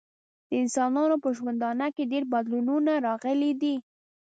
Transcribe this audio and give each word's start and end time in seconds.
د 0.49 0.51
انسانانو 0.63 1.15
په 1.23 1.29
ژوندانه 1.37 1.87
کې 1.95 2.09
ډیر 2.11 2.23
بدلونونه 2.33 2.93
راغلي 3.07 3.51
دي. 3.61 3.75